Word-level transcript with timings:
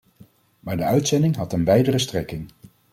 Maar 0.59 0.77
de 0.77 0.83
uitzending 0.83 1.35
had 1.35 1.53
een 1.53 1.65
wijdere 1.65 1.99
strekking. 1.99 2.47